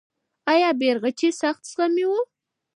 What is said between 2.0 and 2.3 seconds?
و؟